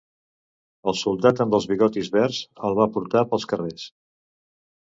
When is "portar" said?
2.97-3.25